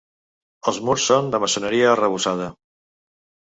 Els 0.71 0.79
murs 0.87 1.05
són 1.09 1.29
de 1.35 1.41
maçoneria 1.45 1.93
arrebossada. 1.93 2.51